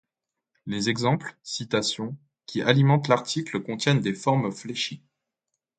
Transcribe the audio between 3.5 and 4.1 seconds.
contiennent